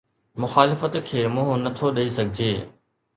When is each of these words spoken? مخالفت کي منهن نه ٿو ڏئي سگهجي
مخالفت 0.43 0.95
کي 1.09 1.25
منهن 1.33 1.59
نه 1.65 1.73
ٿو 1.81 1.91
ڏئي 1.99 2.09
سگهجي 2.17 2.51